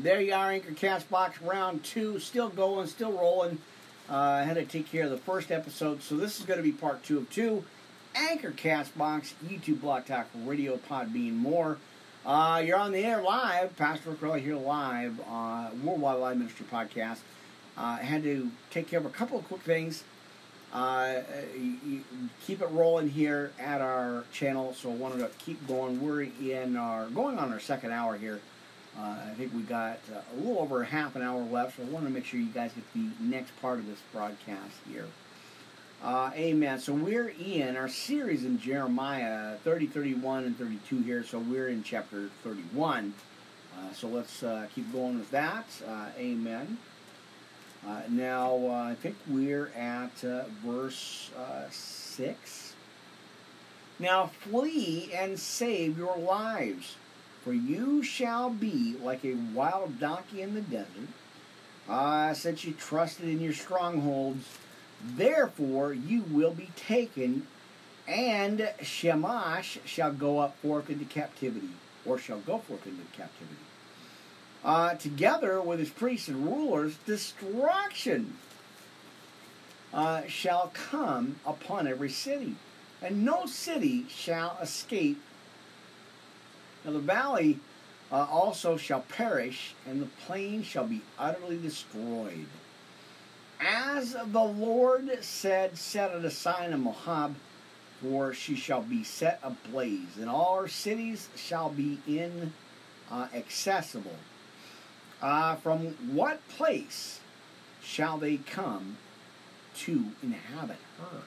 [0.00, 3.58] There you are, Anchor Cast Box round two, still going, still rolling.
[4.08, 6.62] Uh, I had to take care of the first episode, so this is going to
[6.62, 7.64] be part two of two.
[8.14, 11.78] Anchor Cast Box, YouTube, Blog Talk, Radio, Podbean, more.
[12.24, 13.76] Uh, you're on the air live.
[13.76, 17.18] Pastor Rick here live, uh, Worldwide Live Ministry Podcast.
[17.76, 20.04] Uh, had to take care of a couple of quick things.
[20.72, 21.22] Uh,
[22.46, 26.00] keep it rolling here at our channel, so I wanted to keep going.
[26.00, 28.40] We're in our going on our second hour here.
[28.98, 31.86] Uh, I think we got uh, a little over half an hour left, so I
[31.86, 35.06] want to make sure you guys get the next part of this broadcast here.
[36.02, 36.80] Uh, amen.
[36.80, 41.24] So we're in our series in Jeremiah 30, 31, and 32 here.
[41.24, 43.14] So we're in chapter 31.
[43.76, 45.66] Uh, so let's uh, keep going with that.
[45.86, 46.78] Uh, amen.
[48.10, 50.12] Now, I think we're at
[50.64, 51.30] verse
[51.70, 52.74] 6.
[53.98, 56.96] Now flee and save your lives,
[57.44, 61.08] for you shall be like a wild donkey in the desert.
[61.88, 64.44] Ah, since you trusted in your strongholds,
[65.02, 67.46] Therefore you will be taken,
[68.06, 71.70] and Chemosh shall go up forth into captivity,
[72.04, 73.56] or shall go forth into captivity.
[74.64, 78.36] Uh, together with his priests and rulers, destruction
[79.94, 82.56] uh, shall come upon every city,
[83.00, 85.22] and no city shall escape.
[86.88, 87.60] Now the valley
[88.10, 92.46] uh, also shall perish, and the plain shall be utterly destroyed.
[93.60, 97.36] As the Lord said, set it a sign in Moab,
[98.00, 101.98] for she shall be set ablaze, and all her cities shall be
[103.10, 104.16] inaccessible.
[105.20, 107.20] Uh, from what place
[107.82, 108.96] shall they come
[109.80, 111.20] to inhabit her?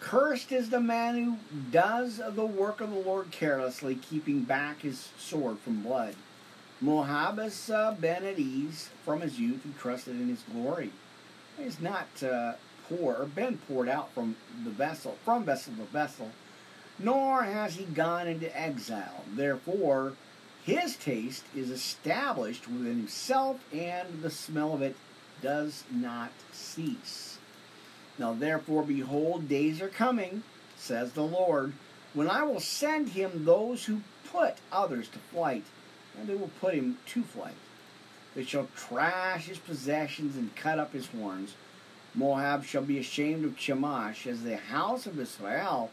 [0.00, 1.36] Cursed is the man who
[1.70, 6.16] does the work of the Lord carelessly, keeping back his sword from blood.
[6.80, 10.90] Moab has uh, been at ease from his youth and trusted in his glory.
[11.58, 12.54] He's not uh,
[12.88, 16.30] poor, been poured out from the vessel, from vessel to vessel,
[16.98, 19.24] nor has he gone into exile.
[19.34, 20.14] Therefore,
[20.64, 24.96] his taste is established within himself, and the smell of it
[25.42, 27.29] does not cease.
[28.20, 30.42] Now, therefore, behold, days are coming,
[30.76, 31.72] says the Lord,
[32.12, 35.64] when I will send him those who put others to flight
[36.18, 37.54] and they will put him to flight.
[38.34, 41.54] They shall trash his possessions and cut up his horns.
[42.14, 45.90] Moab shall be ashamed of Chemosh, as the house of Israel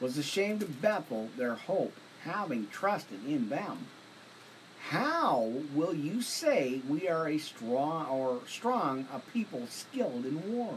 [0.00, 3.86] was ashamed of Bethel, their hope, having trusted in them.
[4.90, 10.76] How will you say we are a strong or strong a people skilled in war?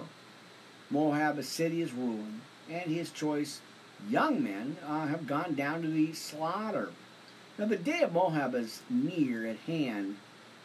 [0.89, 3.61] Moab, a city, is ruined, and his choice
[4.09, 6.91] young men uh, have gone down to the slaughter.
[7.57, 10.17] Now the day of Moab is near at hand,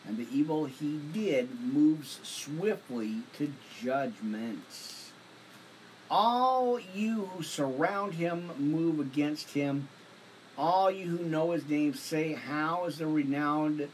[0.07, 3.53] and the evil he did moves swiftly to
[3.83, 4.65] judgment.
[6.11, 9.89] All you who surround him move against him.
[10.57, 13.89] All you who know his name say, How is the renowned,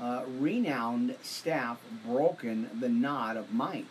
[0.00, 3.86] uh, renowned staff broken the knot of might?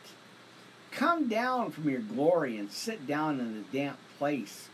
[0.92, 4.70] Come down from your glory and sit down in a damp place.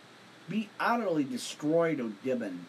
[0.49, 2.59] Be utterly destroyed, O Dibon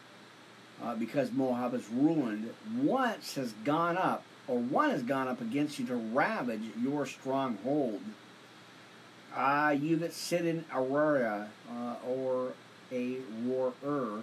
[0.83, 5.79] uh, because Moab is ruined, once has gone up, or one has gone up against
[5.79, 8.03] you to ravage your stronghold.
[9.35, 12.53] Ah, you that sit in Aurora uh, or
[12.93, 14.23] a roarer,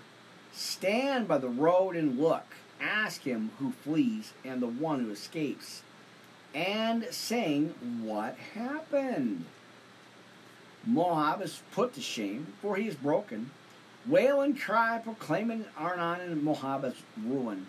[0.53, 2.45] stand by the road and look.
[2.79, 5.83] Ask him who flees and the one who escapes,
[6.53, 9.45] and saying, What happened?
[10.85, 13.51] Moab is put to shame, for he is broken
[14.05, 17.67] Wail and cry, proclaiming Arnon and Moab's ruin.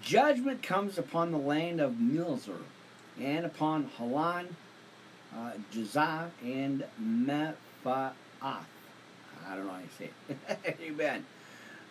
[0.00, 2.62] Judgment comes upon the land of Mizar,
[3.20, 4.56] and upon Halan,
[5.36, 8.12] uh, Jahzah, and Mephaath.
[8.42, 10.78] I don't know how you say it.
[10.80, 11.26] amen.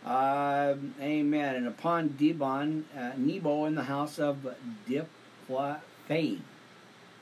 [0.06, 1.56] Uh, amen.
[1.56, 4.56] And upon Dibon, uh, Nebo in the house of
[6.08, 6.40] Diplophane.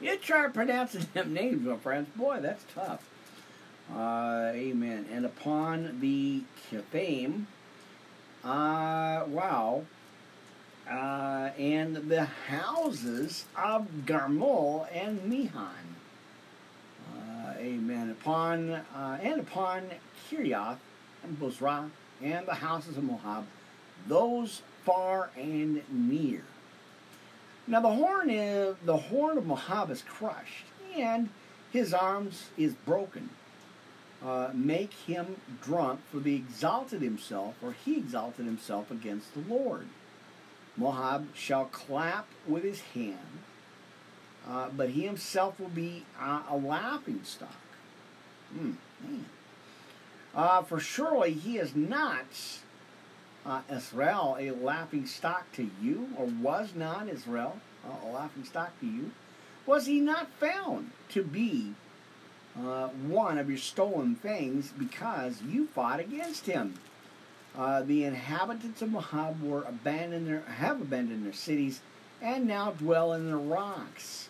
[0.02, 2.10] You try pronouncing them names, my friends.
[2.16, 3.08] Boy, that's tough.
[3.94, 5.06] Uh, amen.
[5.12, 6.42] And upon the
[6.72, 7.46] Kitham,
[8.44, 9.84] uh, wow,
[10.90, 15.96] uh, and the houses of Garmul and Mihan.
[17.14, 18.10] Uh, amen.
[18.10, 19.84] Upon uh, and upon
[20.30, 20.78] Kiriath
[21.24, 21.90] and Bozrah
[22.22, 23.46] and the houses of Moab,
[24.08, 26.44] those far and near.
[27.68, 30.66] Now the horn is the horn of Moab is crushed,
[30.96, 31.30] and
[31.72, 33.30] his arms is broken
[34.26, 39.88] uh, make him drunk, for he exalted himself, or he exalted himself against the Lord.
[40.76, 43.40] Moab shall clap with his hand,
[44.48, 47.52] uh, but he himself will be uh, a laughing stock.
[50.34, 52.26] Uh, for surely he is not
[53.46, 58.80] uh, Israel a laughing stock to you, or was not Israel uh, a laughing stock
[58.80, 59.12] to you?
[59.66, 61.74] Was he not found to be
[62.58, 66.76] uh, one of your stolen things because you fought against him?
[67.58, 71.82] Uh, the inhabitants of Moab were abandoned their, have abandoned their cities
[72.22, 74.30] and now dwell in the rocks.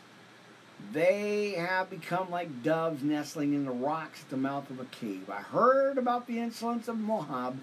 [0.91, 5.29] They have become like doves nestling in the rocks at the mouth of a cave.
[5.29, 7.57] I heard about the insolence of Moab.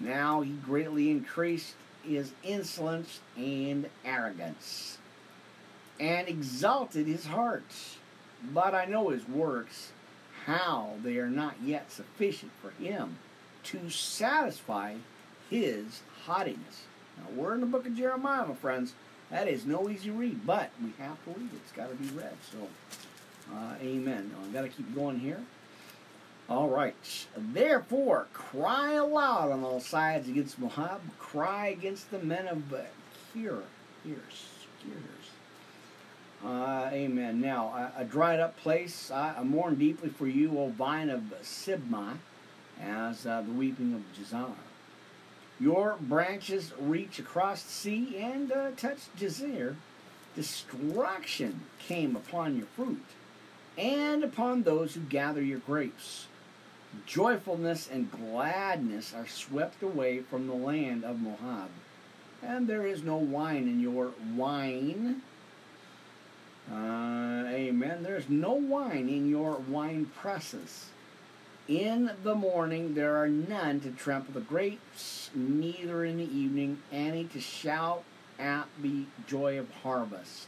[0.00, 4.98] Now he greatly increased his insolence and arrogance,
[5.98, 7.64] and exalted his heart.
[8.52, 9.92] But I know his works,
[10.44, 13.18] how they are not yet sufficient for him
[13.64, 14.94] to satisfy
[15.50, 16.84] his haughtiness.
[17.16, 18.94] Now, we're in the book of Jeremiah, my friends.
[19.30, 21.56] That is no easy read, but we have to read it.
[21.64, 22.34] It's got to be read.
[22.52, 22.68] So,
[23.52, 24.30] uh, amen.
[24.40, 25.40] I've got to keep going here.
[26.48, 26.94] All right.
[27.36, 31.00] Therefore, cry aloud on all sides against Moab.
[31.18, 32.62] Cry against the men of
[33.32, 33.62] Kir.
[36.44, 37.40] Uh, amen.
[37.40, 42.18] Now, a, dried up place, I, I mourn deeply for you, O vine of Sibmah,
[42.80, 44.52] as uh, the weeping of Jazer.
[45.58, 49.74] Your branches reach across the sea and uh, touch Jazer.
[50.36, 53.02] Destruction came upon your fruit
[53.78, 56.26] and upon those who gather your grapes.
[57.04, 61.68] Joyfulness and gladness are swept away from the land of Moab,
[62.42, 65.22] and there is no wine in your wine.
[66.70, 68.02] Uh, amen.
[68.02, 70.86] There's no wine in your wine presses.
[71.68, 77.24] In the morning there are none to trample the grapes, neither in the evening any
[77.24, 78.04] to shout
[78.38, 80.46] at the joy of harvest.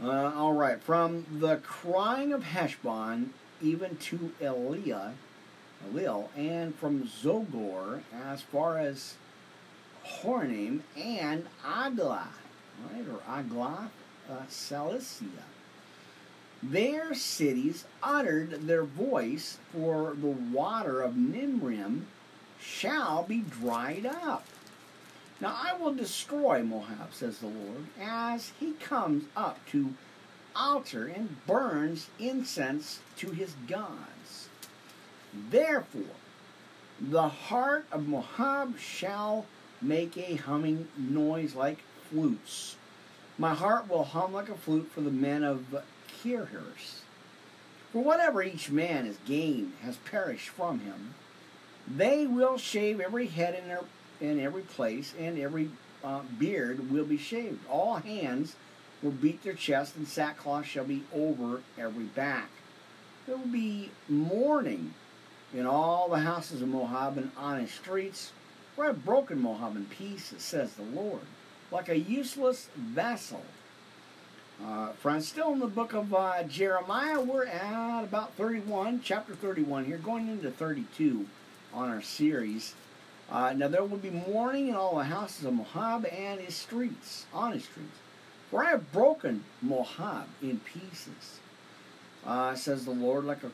[0.00, 5.12] Uh, all right, from the crying of Heshbon even to Eliah,
[5.86, 9.14] Elil, and from Zogor as far as
[10.04, 12.28] Horonaim and Agla,
[12.92, 13.90] right, or Agla,
[14.30, 14.44] uh.
[16.62, 22.02] Their cities uttered their voice, for the water of Nimrim
[22.60, 24.44] shall be dried up.
[25.40, 29.94] Now I will destroy Moab, says the Lord, as he comes up to
[30.58, 34.48] altar and burns incense to his gods.
[35.50, 36.16] Therefore,
[37.00, 39.46] the heart of Moab shall
[39.80, 41.78] make a humming noise like
[42.10, 42.76] flutes.
[43.38, 47.02] My heart will hum like a flute for the men of Kir Heres.
[47.92, 51.14] For whatever each man has gained has perished from him.
[51.86, 53.84] They will shave every head in their
[54.20, 55.70] in every place, and every
[56.02, 57.60] uh, beard will be shaved.
[57.70, 58.56] All hands
[59.02, 62.50] will beat their chest, and sackcloth shall be over every back.
[63.26, 64.94] There will be mourning
[65.54, 68.32] in all the houses of Moab and on his streets,
[68.74, 71.20] for I have broken Moab in pieces, says the Lord,
[71.70, 73.42] like a useless vessel.
[74.64, 79.84] Uh, friends, still in the book of uh, Jeremiah, we're at about 31, chapter 31
[79.84, 81.26] here, going into 32
[81.72, 82.74] on our series.
[83.30, 87.26] Uh, now there will be mourning in all the houses of Moab and his streets,
[87.32, 87.98] on his streets.
[88.50, 91.40] For I have broken Moab in pieces,
[92.26, 93.50] uh, says the Lord, like a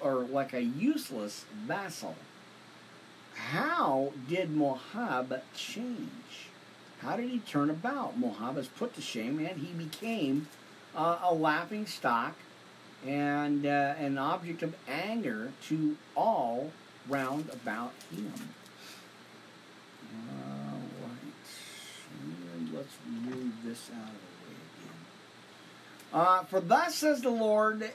[0.00, 2.14] or like a useless vassal.
[3.34, 6.48] How did Moab change?
[7.00, 8.18] How did he turn about?
[8.18, 10.48] Moab is put to shame, and he became
[10.96, 12.34] uh, a laughing stock
[13.06, 16.72] and uh, an object of anger to all
[17.08, 18.32] round about him.
[20.12, 21.46] All right.
[22.56, 24.98] And let's move this out of the way again.
[26.12, 27.90] Uh, For thus says the Lord,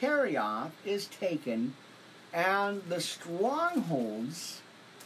[0.00, 1.74] Kerioth is taken,
[2.32, 4.60] and the strongholds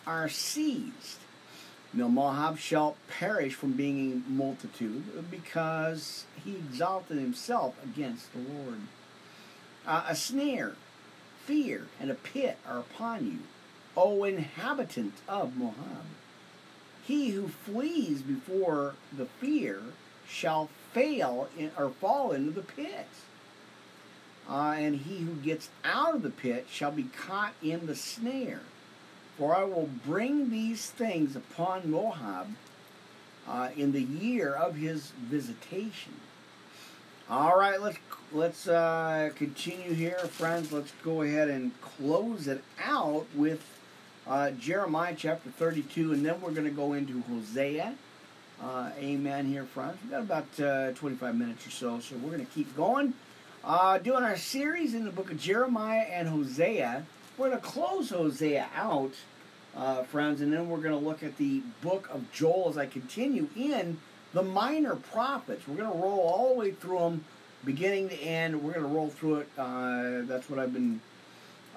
[0.06, 1.18] are seized.
[1.92, 8.80] Now shall perish from being a multitude, because he exalted himself against the Lord.
[9.86, 10.74] Uh, a snare,
[11.46, 13.38] fear, and a pit are upon you,
[13.96, 16.04] O inhabitant of Moab.
[17.06, 19.80] He who flees before the fear
[20.28, 23.06] shall fail in, or fall into the pit.
[24.48, 28.62] Uh, and he who gets out of the pit shall be caught in the snare.
[29.36, 32.48] For I will bring these things upon Moab
[33.46, 36.14] uh, in the year of his visitation.
[37.30, 37.98] All right, let's
[38.32, 40.72] let's uh, continue here, friends.
[40.72, 43.62] Let's go ahead and close it out with
[44.26, 47.94] uh, Jeremiah chapter 32, and then we're going to go into Hosea.
[48.62, 49.98] Uh, amen, here, friends.
[50.02, 53.14] We've got about uh, 25 minutes or so, so we're going to keep going.
[53.62, 57.06] Uh, doing our series in the book of Jeremiah and Hosea.
[57.36, 59.12] We're going to close Hosea out,
[59.76, 62.86] uh, friends, and then we're going to look at the book of Joel as I
[62.86, 63.98] continue in
[64.32, 65.68] the minor prophets.
[65.68, 67.24] We're going to roll all the way through them,
[67.64, 68.60] beginning to end.
[68.60, 69.48] We're going to roll through it.
[69.56, 71.00] Uh, that's what I've been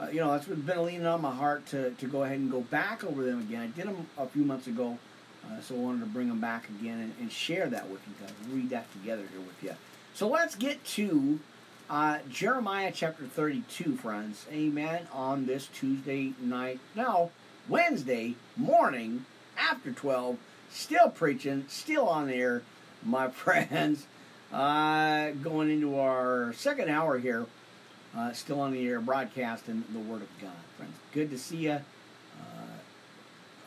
[0.02, 2.62] uh, you know, that's been leaning on my heart to, to go ahead and go
[2.62, 3.62] back over them again.
[3.62, 4.98] I did them a few months ago,
[5.46, 8.14] uh, so I wanted to bring them back again and, and share that with you
[8.20, 9.76] guys, read that together here with you.
[10.14, 11.40] So let's get to
[11.90, 14.46] uh, Jeremiah chapter 32, friends.
[14.52, 15.08] Amen.
[15.14, 16.80] On this Tuesday night.
[16.96, 17.32] Now,
[17.68, 19.26] Wednesday morning
[19.58, 20.38] after 12,
[20.70, 22.64] still preaching, still on the air,
[23.04, 24.08] my friends.
[24.52, 27.46] Uh, going into our second hour here
[28.16, 30.94] uh, still on the air broadcasting the Word of God, friends.
[31.14, 31.72] Good to see you.
[31.72, 31.82] Uh,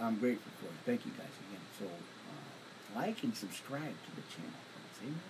[0.00, 0.78] I'm grateful for it.
[0.85, 1.26] Thank you guys.
[1.78, 4.50] So, uh, like and subscribe to the channel.
[5.02, 5.21] Amen.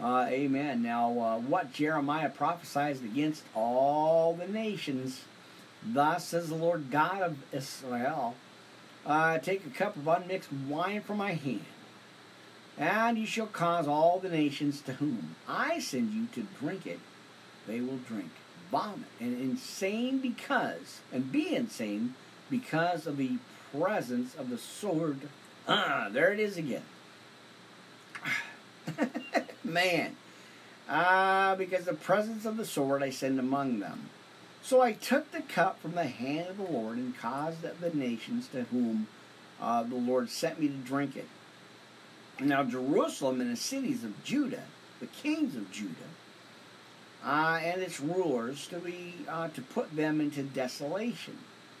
[0.00, 0.82] Uh, amen.
[0.82, 5.22] Now, uh, what Jeremiah prophesied against all the nations,
[5.84, 8.34] thus says the Lord God of Israel,
[9.06, 11.64] uh, take a cup of unmixed wine from my hand,
[12.78, 17.00] and you shall cause all the nations to whom I send you to drink it
[17.66, 18.30] they will drink
[18.70, 22.14] vomit and insane because and be insane
[22.50, 23.36] because of the
[23.76, 25.28] presence of the sword.
[25.68, 26.82] Ah, there it is again.
[29.64, 30.16] Man.
[30.88, 34.10] Ah, because the presence of the sword I send among them.
[34.62, 38.48] So I took the cup from the hand of the Lord and caused the nations
[38.48, 39.06] to whom
[39.60, 41.28] uh, the Lord sent me to drink it.
[42.40, 44.64] Now Jerusalem and the cities of Judah,
[45.00, 45.94] the kings of Judah,
[47.24, 51.38] uh, and its rulers to be uh, to put them into desolation,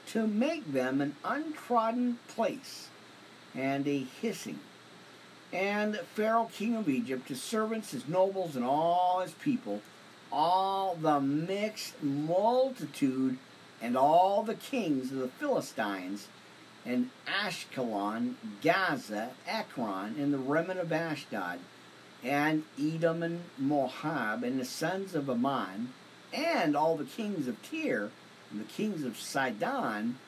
[0.08, 2.88] to make them an untrodden place
[3.54, 4.58] and a hissing.
[5.52, 9.82] And Pharaoh, king of Egypt, his servants, his nobles, and all his people,
[10.30, 13.36] all the mixed multitude,
[13.80, 16.28] and all the kings of the Philistines,
[16.86, 21.58] and Ashkelon, Gaza, Ekron, and the remnant of Ashdod,
[22.24, 25.92] and Edom and Moab and the sons of Ammon
[26.32, 28.10] and all the kings of Tyre
[28.50, 30.18] and the kings of Sidon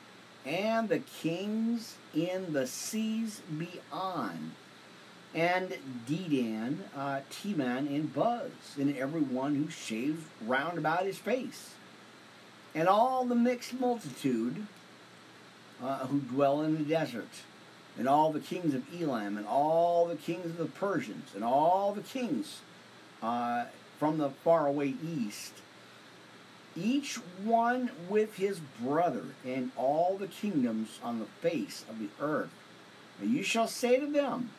[0.45, 4.53] and the kings in the seas beyond.
[5.35, 5.77] And
[6.09, 11.75] Dedan, uh, Teman, and Buz, and everyone who shaves round about his face,
[12.75, 14.67] and all the mixed multitude
[15.83, 17.31] uh, who dwell in the desert.
[17.97, 21.93] And all the kings of Elam, and all the kings of the Persians, and all
[21.93, 22.61] the kings
[23.23, 23.67] uh,
[24.01, 25.53] from the faraway east,
[26.77, 32.51] each one with his brother, and all the kingdoms on the face of the earth.
[33.21, 34.51] And you shall say to them,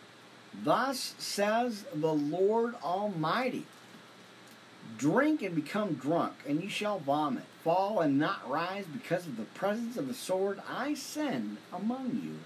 [0.64, 3.66] Thus says the Lord Almighty
[4.98, 9.44] Drink and become drunk, and you shall vomit, fall and not rise because of the
[9.44, 12.40] presence of the sword I send among you.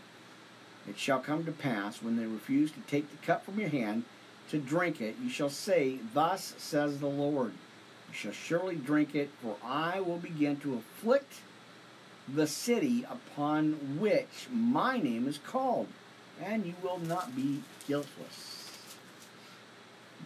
[0.90, 4.06] It shall come to pass, when they refuse to take the cup from your hand
[4.50, 7.54] to drink it, you shall say, Thus says the Lord,
[8.12, 11.42] Shall surely drink it, for I will begin to afflict
[12.28, 15.88] the city upon which my name is called,
[16.44, 18.72] and you will not be guiltless.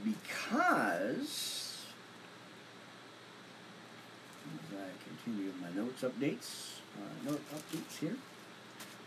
[0.03, 1.85] Because,
[4.53, 8.17] as I continue my notes updates, uh, note updates here.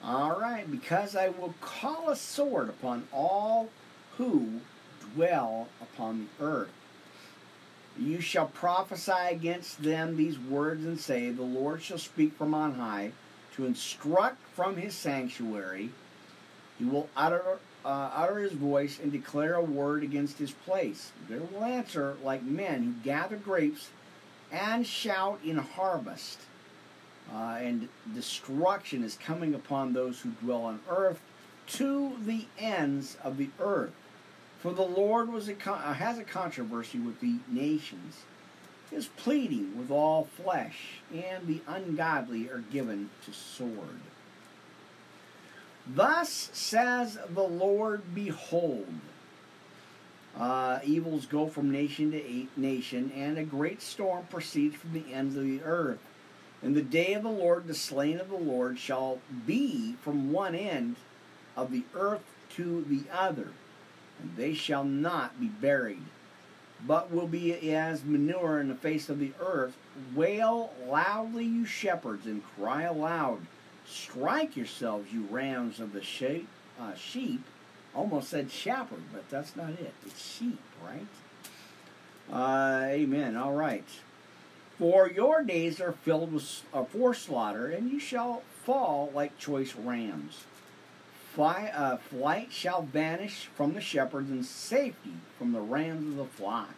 [0.02, 3.70] All right, because I will call a sword upon all
[4.16, 4.60] who
[5.14, 6.70] dwell upon the earth.
[7.98, 12.74] You shall prophesy against them these words and say, The Lord shall speak from on
[12.74, 13.12] high
[13.54, 15.90] to instruct from his sanctuary.
[16.78, 21.12] He will utter, uh, utter his voice and declare a word against his place.
[21.28, 23.88] They will answer like men who gather grapes
[24.52, 26.40] and shout in harvest
[27.32, 31.20] uh, and destruction is coming upon those who dwell on earth
[31.66, 33.92] to the ends of the earth.
[34.60, 38.16] For the Lord was a con- uh, has a controversy with the nations,
[38.90, 44.00] is pleading with all flesh, and the ungodly are given to sword.
[45.86, 48.88] Thus says the Lord, Behold,
[50.36, 55.36] uh, evils go from nation to nation, and a great storm proceeds from the ends
[55.36, 56.00] of the earth.
[56.62, 60.54] In the day of the Lord, the slain of the Lord shall be from one
[60.54, 60.96] end
[61.56, 62.22] of the earth
[62.56, 63.48] to the other,
[64.20, 66.02] and they shall not be buried,
[66.86, 69.76] but will be as manure in the face of the earth.
[70.14, 73.46] Wail loudly, you shepherds, and cry aloud,
[73.88, 76.48] Strike yourselves, you rams of the sheep.
[76.78, 77.42] Uh, sheep.
[77.94, 79.94] Almost said shepherd, but that's not it.
[80.04, 81.06] It's sheep, right?
[82.30, 83.36] Uh, amen.
[83.36, 83.86] All right.
[84.78, 89.74] For your days are filled with uh, for slaughter, and you shall fall like choice
[89.74, 90.44] rams.
[91.36, 96.24] Fly, uh, flight shall vanish from the shepherds, and safety from the rams of the
[96.24, 96.74] flock.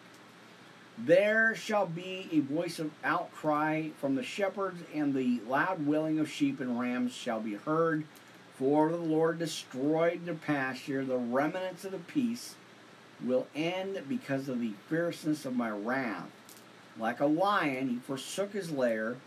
[0.98, 6.28] There shall be a voice of outcry from the shepherds, and the loud wailing of
[6.28, 8.02] sheep and rams shall be heard.
[8.58, 12.56] For the Lord destroyed the pasture, the remnants of the peace
[13.24, 16.32] will end because of the fierceness of my wrath.
[16.98, 19.18] Like a lion, he forsook his lair,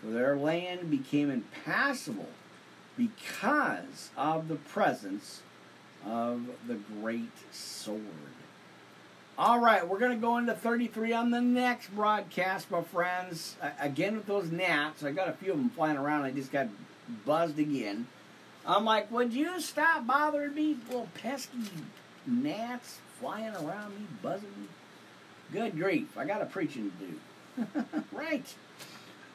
[0.00, 2.30] for their land became impassable
[2.98, 5.40] because of the presence
[6.04, 8.02] of the great sword.
[9.38, 13.56] All right, we're going to go into 33 on the next broadcast, my friends.
[13.78, 16.24] Again, with those gnats, I got a few of them flying around.
[16.24, 16.66] I just got
[17.24, 18.08] buzzed again.
[18.66, 21.58] I'm like, would you stop bothering me, little pesky
[22.26, 24.66] gnats flying around me, buzzing me?
[25.52, 28.02] Good grief, I got a preaching to do.
[28.12, 28.52] right.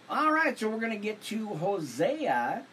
[0.09, 2.65] All right, so we're going to get to Hosea,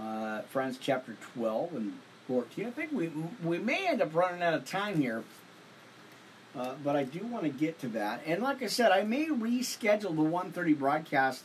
[0.00, 2.66] uh, friends, chapter 12 and 14.
[2.66, 3.10] I think we,
[3.42, 5.24] we may end up running out of time here,
[6.56, 8.22] uh, but I do want to get to that.
[8.26, 11.44] And like I said, I may reschedule the 1.30 broadcast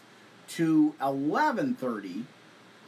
[0.50, 2.24] to 11.30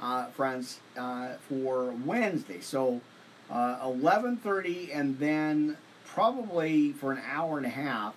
[0.02, 2.62] uh, friends, uh, for Wednesday.
[2.62, 3.02] So
[3.50, 8.16] uh, 11:30, and then probably for an hour and a half,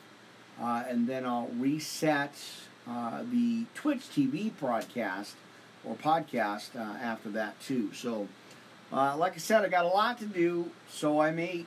[0.60, 2.34] uh, and then I'll reset
[2.88, 5.36] uh, the Twitch TV broadcast
[5.84, 7.92] or podcast uh, after that too.
[7.92, 8.28] So,
[8.90, 11.66] like I said, I got a lot to do, so I may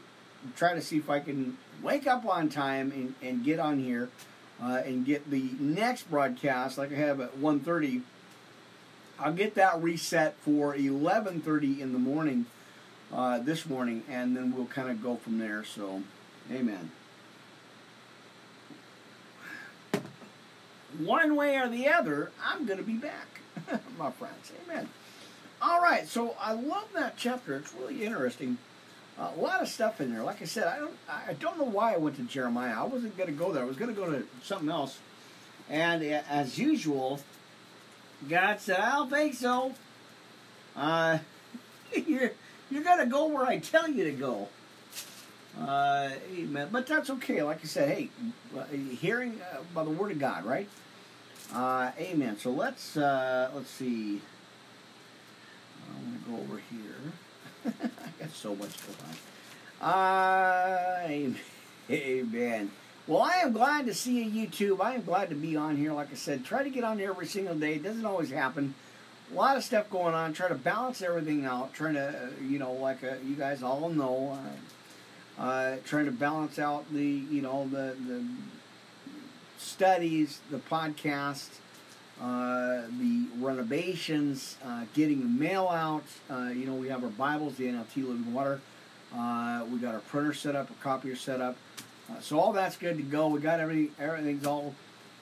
[0.55, 4.09] try to see if I can wake up on time and, and get on here.
[4.59, 8.03] and get the next broadcast like I have at 1:30
[9.19, 12.45] I'll get that reset for 11:30 in the morning
[13.13, 15.63] uh, this morning, and then we'll kind of go from there.
[15.63, 16.03] So,
[16.51, 16.91] amen.
[20.97, 23.41] One way or the other, I'm going to be back,
[23.97, 24.51] my friends.
[24.63, 24.89] Amen.
[25.61, 27.55] All right, so I love that chapter.
[27.55, 28.57] It's really interesting.
[29.17, 30.23] Uh, a lot of stuff in there.
[30.23, 32.75] Like I said, I don't I don't know why I went to Jeremiah.
[32.77, 33.63] I wasn't going to go there.
[33.63, 34.99] I was going to go to something else.
[35.69, 37.21] And as usual,
[38.29, 39.73] God said, I don't think so.
[40.75, 41.19] Uh,
[41.93, 42.31] you're,
[42.69, 44.49] you're going to go where I tell you to go.
[45.59, 46.69] Uh, amen.
[46.71, 47.41] But that's okay.
[47.41, 48.09] Like I said, hey,
[48.99, 50.67] hearing uh, by the word of God, right?
[51.53, 52.37] Uh, amen.
[52.37, 54.21] So let's uh, let's see.
[55.89, 57.11] I'm gonna go over here.
[57.65, 59.15] I got so much going on.
[59.81, 61.07] Uh,
[61.89, 62.71] amen.
[63.07, 64.81] Well, I am glad to see you, YouTube.
[64.81, 65.93] I am glad to be on here.
[65.93, 67.75] Like I said, try to get on here every single day.
[67.75, 68.73] It doesn't always happen.
[69.31, 70.33] A lot of stuff going on.
[70.33, 71.73] Try to balance everything out.
[71.73, 74.39] Trying to, uh, you know, like uh, you guys all know,
[75.39, 78.25] uh, uh, trying to balance out the, you know, the the
[79.65, 81.49] studies, the podcast,
[82.21, 86.03] uh, the renovations, uh, getting the mail out.
[86.55, 88.61] you know, we have our Bibles, the NLT Living Water.
[89.11, 91.57] we got our printer set up, a copier set up.
[92.09, 93.27] Uh, so all that's good to go.
[93.27, 94.75] We got everything, everything's all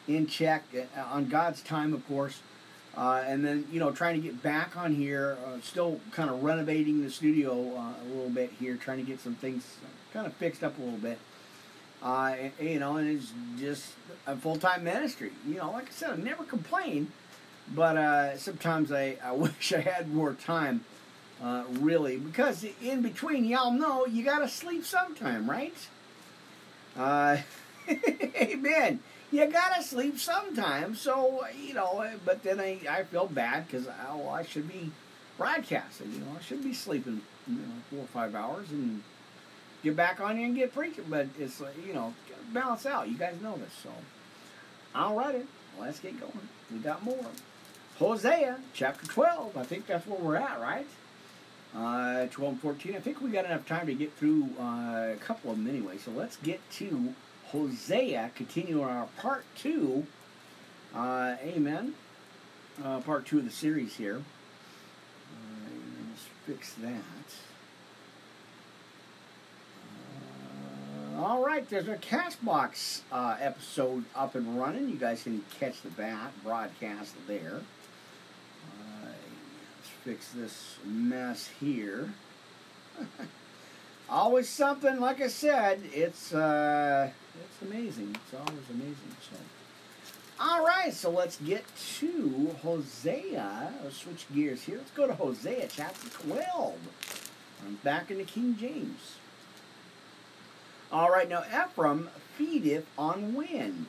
[0.08, 2.42] in check uh, on God's time, of course.
[2.96, 6.44] Uh, and then you know, trying to get back on here, uh, still kind of
[6.44, 9.78] renovating the studio uh, a little bit here, trying to get some things
[10.14, 11.18] kind of fixed up a little bit.
[12.04, 13.94] Uh, and, you know, and it's just
[14.28, 15.32] a full time ministry.
[15.48, 17.12] You know, like I said, I never complain,
[17.74, 20.86] but sometimes I, I wish I had more time.
[21.42, 25.76] really, because in between, y'all know you got to sleep sometime, right?
[26.98, 27.38] Uh,
[27.90, 29.00] amen.
[29.32, 32.08] You gotta sleep sometime, so you know.
[32.24, 34.92] But then I, I feel bad because oh, I should be
[35.40, 36.12] broadcasting.
[36.14, 39.02] You know, I should be sleeping you know four or five hours and
[39.82, 41.06] get back on here and get preaching.
[41.10, 42.14] But it's you know
[42.52, 43.08] balance out.
[43.10, 43.90] You guys know this, so
[44.96, 45.46] all right.
[45.80, 46.50] Let's get going.
[46.72, 47.26] We got more.
[47.98, 49.58] Hosea chapter twelve.
[49.58, 50.88] I think that's where we're at, right?
[51.76, 52.96] uh, 12 and 14.
[52.96, 55.98] I think we got enough time to get through uh, a couple of them anyway.
[55.98, 57.14] So let's get to
[57.48, 60.06] Hosea, continue our part two.
[60.96, 61.96] Uh, amen.
[62.84, 64.18] Uh, part two of the series here.
[64.18, 65.70] Uh,
[66.10, 67.02] let's fix that.
[71.13, 74.90] Uh, all right, there's a Castbox uh, episode up and running.
[74.90, 77.62] You guys can catch the bat broadcast there
[78.66, 82.14] Uh, let's fix this mess here.
[84.10, 88.16] always something, like I said, it's uh, it's amazing.
[88.16, 89.16] It's always amazing.
[89.30, 89.38] So,
[90.42, 91.64] All right, so let's get
[92.00, 93.74] to Hosea.
[93.82, 94.78] Let's switch gears here.
[94.78, 96.74] Let's go to Hosea chapter 12.
[97.66, 99.16] I'm back in the King James.
[100.94, 103.88] All right, now Ephraim feedeth on wind,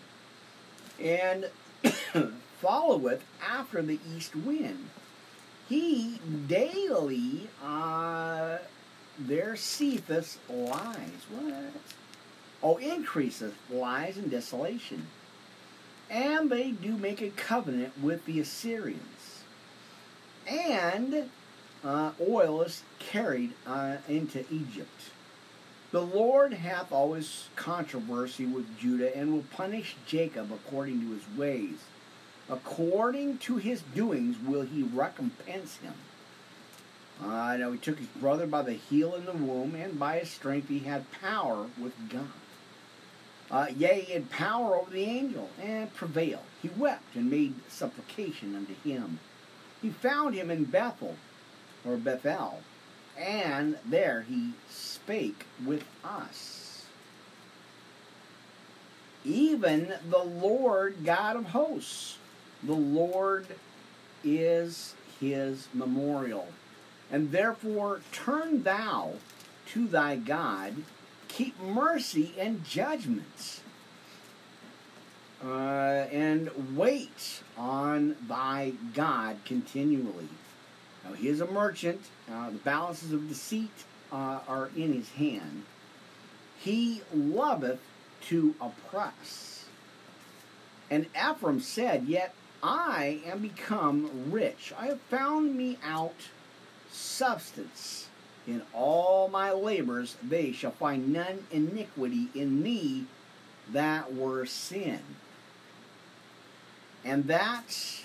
[0.99, 1.51] and
[2.62, 4.88] followeth after the east wind.
[5.69, 8.57] He daily uh,
[9.19, 11.27] there seetheth lies.
[11.31, 11.73] What?
[12.62, 15.09] Oh, increaseth lies and desolation.
[16.09, 19.43] And they do make a covenant with the Assyrians.
[20.47, 21.29] And
[21.85, 25.11] uh, oil is carried uh, into Egypt.
[25.94, 31.78] The Lord hath always controversy with Judah and will punish Jacob according to his ways.
[32.50, 35.94] According to his doings will he recompense him.
[37.22, 40.30] Uh, now he took his brother by the heel in the womb, and by his
[40.30, 42.26] strength he had power with God.
[43.48, 46.42] Uh, yea, he had power over the angel, and prevailed.
[46.61, 49.20] He wept and made supplication unto him.
[49.80, 51.14] He found him in Bethel,
[51.87, 52.64] or Bethel,
[53.16, 54.54] and there he
[55.05, 56.87] spake with us.
[59.25, 62.19] Even the Lord God of hosts,
[62.62, 63.47] the Lord
[64.23, 66.49] is his memorial.
[67.11, 69.14] And therefore turn thou
[69.69, 70.75] to thy God,
[71.29, 73.61] keep mercy and judgments,
[75.45, 80.29] uh, and wait on thy God continually.
[81.05, 82.01] Now he is a merchant.
[82.31, 85.64] Uh, the balances of deceit uh, are in his hand.
[86.57, 87.81] He loveth
[88.29, 89.66] to oppress.
[90.90, 94.72] And Ephraim said, Yet I am become rich.
[94.79, 96.14] I have found me out
[96.90, 98.09] substance.
[98.46, 103.07] In all my labors they shall find none iniquity in me
[103.72, 105.00] that were sin.
[107.05, 108.05] And that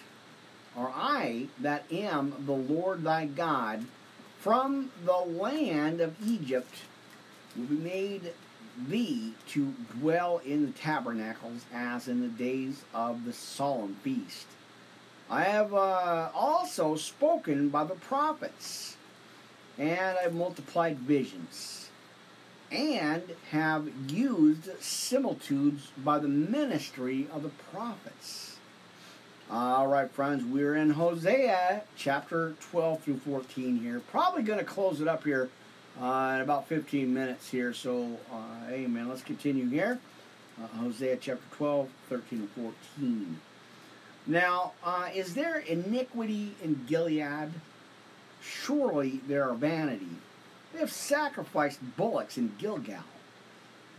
[0.76, 3.86] or I that am the Lord thy God,
[4.40, 6.74] from the land of Egypt
[7.58, 8.34] will be made
[8.88, 14.48] thee to dwell in the tabernacles as in the days of the solemn feast.
[15.30, 18.96] I have uh, also spoken by the prophets,
[19.78, 21.90] and I have multiplied visions,
[22.72, 28.49] and have used similitudes by the ministry of the prophets.
[29.52, 34.00] All right, friends, we're in Hosea chapter 12 through 14 here.
[34.12, 35.50] Probably going to close it up here
[36.00, 37.74] uh, in about 15 minutes here.
[37.74, 39.10] So, uh, amen.
[39.10, 39.98] Let's continue here.
[40.62, 43.40] Uh, Hosea chapter 12, 13, and 14.
[44.28, 47.50] Now, uh, is there iniquity in Gilead?
[48.44, 50.18] Surely there are vanity.
[50.74, 53.04] They have sacrificed bullocks in Gilgal.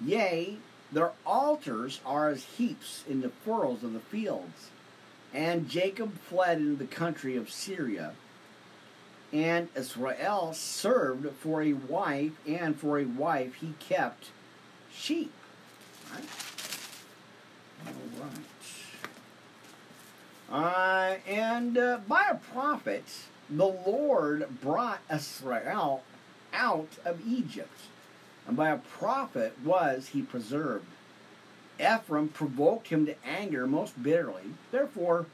[0.00, 0.58] Yea,
[0.92, 4.70] their altars are as heaps in the furrows of the fields.
[5.32, 8.14] And Jacob fled into the country of Syria.
[9.32, 14.30] And Israel served for a wife, and for a wife he kept
[14.92, 15.32] sheep.
[16.10, 16.28] All right.
[20.50, 23.04] Uh, and uh, by a prophet,
[23.48, 26.02] the Lord brought Israel
[26.52, 27.80] out of Egypt.
[28.48, 30.86] And by a prophet was he preserved.
[31.80, 34.42] Ephraim provoked him to anger most bitterly.
[34.70, 35.26] Therefore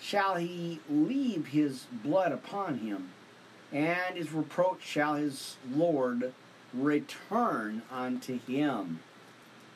[0.00, 3.10] shall he leave his blood upon him,
[3.72, 6.32] and his reproach shall his Lord
[6.72, 9.00] return unto him.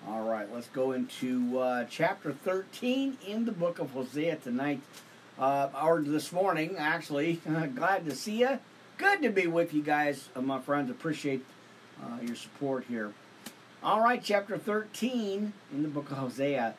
[0.07, 4.81] All right, let's go into uh, chapter 13 in the book of Hosea tonight,
[5.39, 7.41] uh, or this morning, actually.
[7.75, 8.59] glad to see you.
[8.99, 10.91] Good to be with you guys, uh, my friends.
[10.91, 11.45] Appreciate
[12.03, 13.13] uh, your support here.
[13.85, 16.75] All right, chapter 13 in the book of Hosea.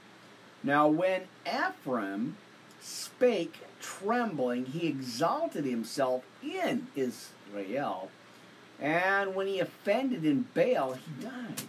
[0.63, 2.37] Now, when Ephraim
[2.79, 8.09] spake trembling, he exalted himself in Israel.
[8.79, 11.63] And when he offended in Baal, he died.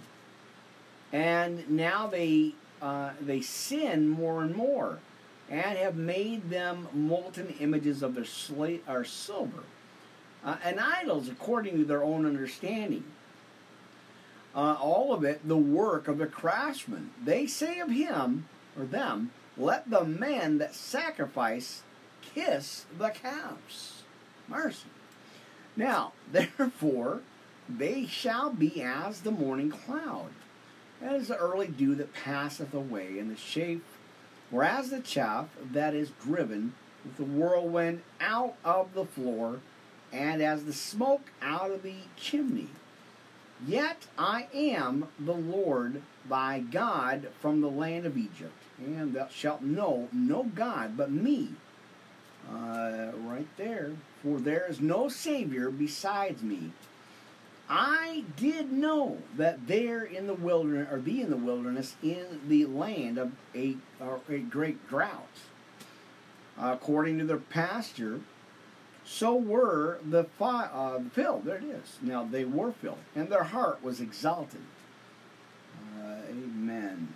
[1.13, 5.01] And now they uh, they sin more and more,
[5.51, 9.65] and have made them molten images of their slate or silver,
[10.45, 13.03] uh, and idols according to their own understanding
[14.55, 17.11] uh, all of it the work of the craftsman.
[17.23, 21.83] They say of him, or them, let the man that sacrifice
[22.23, 24.03] kiss the calves.
[24.49, 24.89] Mercy.
[25.77, 27.21] Now, therefore,
[27.69, 30.31] they shall be as the morning cloud,
[31.01, 33.85] as the early dew that passeth away, and the shape,
[34.53, 39.61] or as the chaff that is driven with the whirlwind out of the floor,
[40.13, 42.69] and as the smoke out of the chimney.
[43.67, 49.63] Yet I am the Lord thy God from the land of Egypt, and thou shalt
[49.63, 51.51] know no God but me.
[52.51, 53.93] Uh, right there.
[54.23, 56.73] For there is no Savior besides me.
[57.69, 62.67] I did know that there in the wilderness, or be in the wilderness, in the
[62.67, 63.77] land of a,
[64.29, 65.29] a great drought.
[66.59, 68.21] According to their pasture,
[69.05, 71.45] so were the fi- uh, filled.
[71.45, 71.99] There it is.
[72.03, 74.63] Now they were filled, and their heart was exalted.
[75.99, 77.15] Uh, amen.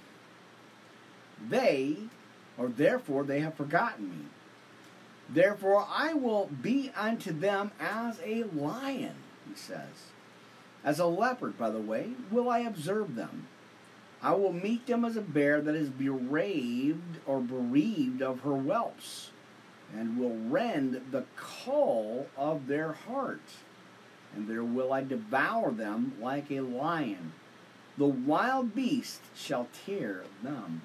[1.48, 1.96] They,
[2.56, 4.24] or therefore, they have forgotten me.
[5.28, 9.14] Therefore, I will be unto them as a lion,
[9.48, 10.12] he says.
[10.84, 13.46] As a leopard, by the way, will I observe them.
[14.22, 19.30] I will meet them as a bear that is bereaved or bereaved of her whelps,
[19.94, 23.40] and will rend the caul of their heart.
[24.34, 27.32] And there will I devour them like a lion.
[27.96, 30.82] The wild beast shall tear them.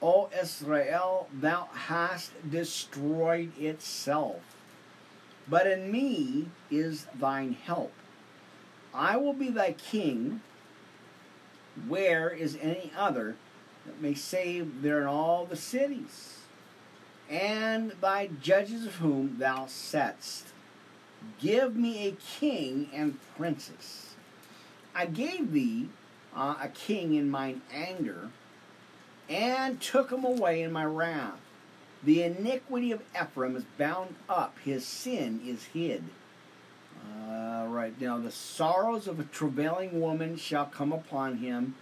[0.00, 4.40] O Israel, thou hast destroyed itself.
[5.48, 7.92] But in me is thine help.
[8.94, 10.40] I will be thy king.
[11.88, 13.36] Where is any other
[13.86, 16.41] that may save there in all the cities?
[17.32, 20.48] And thy judges of whom thou setst.
[21.40, 24.14] Give me a king and princes.
[24.94, 25.88] I gave thee
[26.36, 28.28] uh, a king in mine anger,
[29.28, 31.40] and took him away in my wrath.
[32.04, 36.04] The iniquity of Ephraim is bound up, his sin is hid.
[37.00, 41.74] Uh, right now, the sorrows of a travailing woman shall come upon him.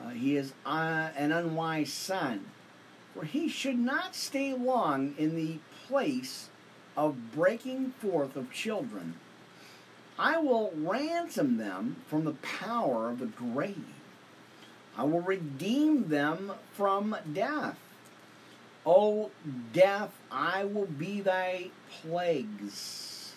[0.00, 2.44] Uh, he is uh, an unwise son,
[3.16, 6.48] for he should not stay long in the place
[6.96, 9.14] of breaking forth of children.
[10.18, 13.94] I will ransom them from the power of the grave.
[14.96, 17.78] I will redeem them from death.
[18.84, 19.30] O
[19.72, 21.70] death, I will be thy
[22.02, 23.34] plagues.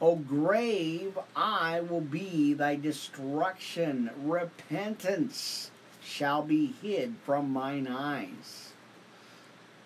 [0.00, 4.10] O grave, I will be thy destruction.
[4.22, 5.70] Repentance
[6.16, 8.72] shall be hid from mine eyes.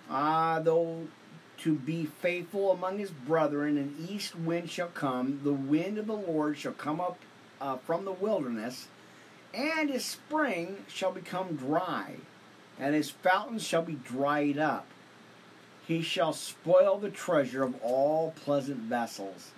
[0.08, 1.08] Ah, though
[1.58, 6.12] to be faithful among his brethren, an east wind shall come, the wind of the
[6.12, 7.18] Lord shall come up
[7.60, 8.88] uh, from the wilderness
[9.52, 12.16] and his spring shall become dry,
[12.78, 14.86] and his fountains shall be dried up.
[15.86, 19.50] He shall spoil the treasure of all pleasant vessels.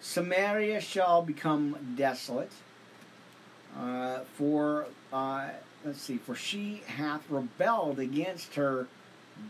[0.00, 2.52] Samaria shall become desolate.
[3.78, 5.48] Uh, for uh,
[5.84, 8.86] let's see, for she hath rebelled against her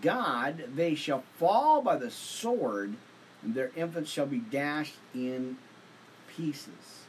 [0.02, 0.64] God.
[0.74, 2.94] They shall fall by the sword,
[3.42, 5.56] and their infants shall be dashed in
[6.36, 7.04] pieces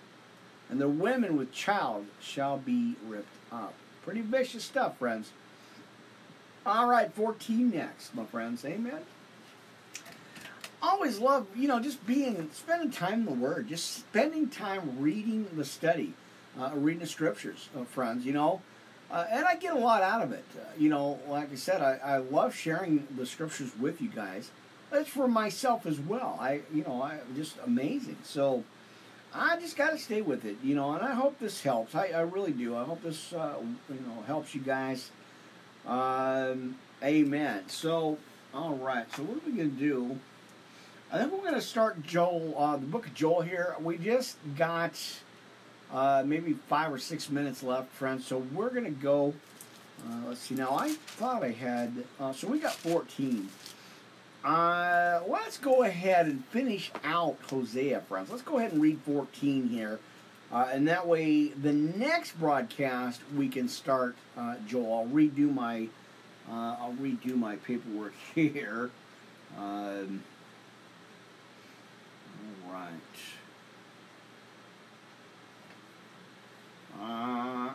[0.69, 3.73] and the women with child shall be ripped up.
[4.03, 5.31] Pretty vicious stuff, friends.
[6.65, 8.65] All right, 14 next, my friends.
[8.65, 9.01] Amen.
[10.81, 15.47] Always love, you know, just being, spending time in the Word, just spending time reading
[15.55, 16.13] the study,
[16.59, 18.61] uh, reading the scriptures, uh, friends, you know.
[19.11, 20.43] Uh, and I get a lot out of it.
[20.55, 24.51] Uh, you know, like I said, I, I love sharing the scriptures with you guys.
[24.91, 26.37] It's for myself as well.
[26.39, 28.17] I, you know, I just amazing.
[28.23, 28.63] So,
[29.37, 31.93] I just got to stay with it, you know, and I hope this helps.
[31.93, 32.77] I, I really do.
[32.77, 33.55] I hope this, uh,
[33.89, 35.11] you know, helps you guys.
[35.85, 37.63] Um, amen.
[37.67, 38.17] So,
[38.53, 39.05] all right.
[39.13, 40.19] So, what are we to do?
[41.11, 43.75] I think we're to start Joel, uh, the book of Joel here.
[43.81, 44.93] We just got
[45.93, 48.25] uh, maybe five or six minutes left, friends.
[48.25, 49.33] So, we're going to go.
[50.07, 50.55] Uh, let's see.
[50.55, 52.03] Now, I thought I had.
[52.19, 53.49] Uh, so, we got 14.
[54.45, 58.29] Uh, let's go ahead and finish out Hosea, friends.
[58.29, 59.99] Let's go ahead and read 14 here.
[60.51, 64.99] Uh, and that way, the next broadcast, we can start uh, Joel.
[64.99, 65.87] I'll redo my,
[66.47, 68.91] uh, I'll redo my paperwork here.
[69.57, 70.23] Um,
[72.67, 72.91] all right.
[77.01, 77.69] Uh,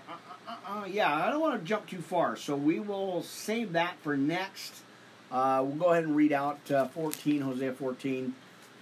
[0.48, 3.96] uh, uh, yeah, I don't want to jump too far, so we will save that
[4.02, 4.82] for next.
[5.30, 8.34] Uh, we'll go ahead and read out uh, 14, Hosea 14.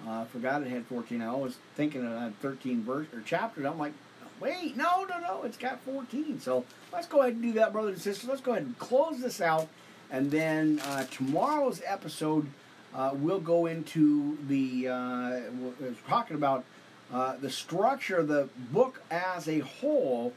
[0.06, 1.20] I uh, forgot it had 14.
[1.20, 3.64] I was thinking it had 13 verse or chapters.
[3.66, 3.92] I'm like,
[4.40, 6.40] wait, no, no, no, it's got 14.
[6.40, 8.28] So let's go ahead and do that, brothers and sisters.
[8.28, 9.68] Let's go ahead and close this out.
[10.10, 12.46] And then uh, tomorrow's episode,
[12.94, 15.40] uh, we'll go into the, uh,
[15.80, 16.64] we're talking about
[17.10, 20.32] the structure of the book as a whole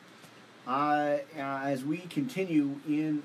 [0.68, 3.24] as we continue in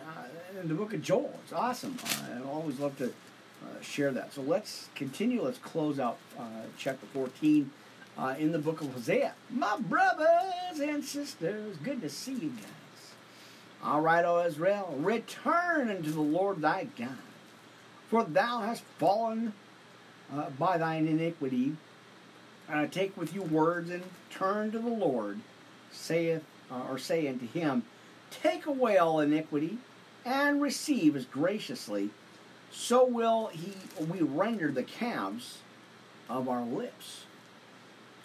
[0.61, 1.38] in the book of Joel.
[1.44, 1.96] It's awesome.
[2.04, 4.32] Uh, I always love to uh, share that.
[4.32, 5.42] So let's continue.
[5.42, 6.42] Let's close out uh,
[6.78, 7.70] chapter 14
[8.18, 9.35] uh, in the book of Hosea.
[9.50, 13.12] My brothers and sisters, good to see you guys.
[13.82, 17.18] All right, O Israel, return unto the Lord thy God,
[18.09, 19.52] for thou hast fallen
[20.35, 21.76] uh, by thine iniquity.
[22.70, 25.40] Uh, take with you words and turn to the Lord,
[25.92, 27.85] saith uh, or say unto him,
[28.31, 29.79] Take away all iniquity
[30.24, 32.11] and receive as graciously.
[32.72, 33.72] So will he
[34.05, 35.59] we render the calves
[36.29, 37.24] of our lips.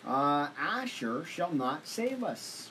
[0.06, 2.70] Uh, Asshur shall not save us.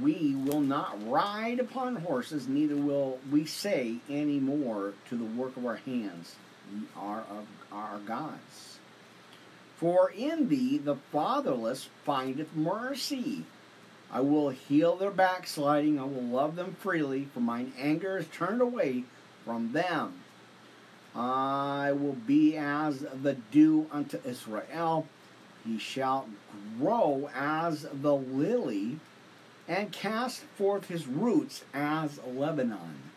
[0.00, 5.56] We will not ride upon horses, neither will we say any more to the work
[5.56, 6.36] of our hands,
[6.72, 8.69] Ye are of our gods.
[9.80, 13.44] For in thee the fatherless findeth mercy.
[14.12, 18.60] I will heal their backsliding, I will love them freely, for mine anger is turned
[18.60, 19.04] away
[19.46, 20.20] from them.
[21.16, 25.06] I will be as the dew unto Israel.
[25.64, 26.28] He shall
[26.78, 29.00] grow as the lily
[29.66, 33.10] and cast forth his roots as Lebanon.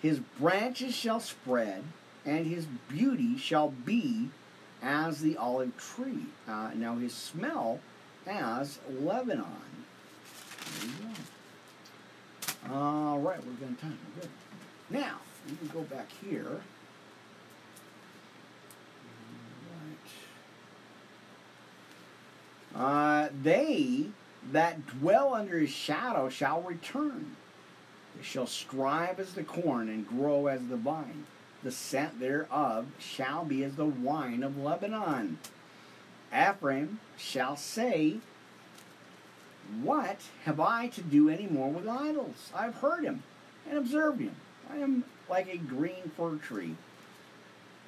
[0.00, 1.84] His branches shall spread,
[2.24, 4.30] and his beauty shall be
[4.86, 6.26] as the olive tree.
[6.48, 7.80] Uh, now his smell
[8.26, 9.44] as Lebanon.
[12.70, 13.98] All right, we're to time.
[14.14, 14.30] We're good.
[14.90, 15.16] Now,
[15.48, 16.60] we can go back here.
[22.74, 24.06] Uh, they
[24.52, 27.36] that dwell under his shadow shall return.
[28.16, 31.26] They shall strive as the corn and grow as the vine.
[31.66, 35.38] The scent thereof shall be as the wine of Lebanon.
[36.32, 38.18] Ephraim shall say,
[39.82, 42.52] What have I to do any more with idols?
[42.54, 43.24] I have heard him
[43.68, 44.36] and observed him.
[44.70, 46.76] I am like a green fir tree.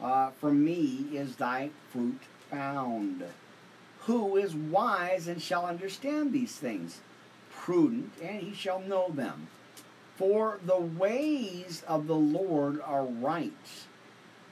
[0.02, 3.22] Uh, from me is thy fruit found.
[4.06, 6.98] Who is wise and shall understand these things?
[7.52, 9.46] Prudent, and he shall know them.
[10.18, 13.52] For the ways of the Lord are right,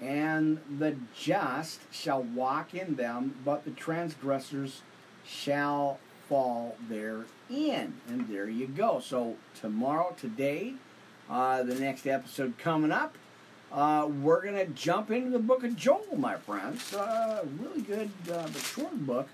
[0.01, 4.83] and the just shall walk in them, but the transgressors
[5.25, 5.99] shall
[6.29, 7.95] fall therein.
[8.09, 9.01] And there you go.
[9.01, 10.75] So, tomorrow, today,
[11.29, 13.19] uh, the next episode coming up,
[13.73, 16.95] uh, we're going to jump into the book of Joel, my friends.
[16.95, 19.29] Uh, really good, uh, but short book.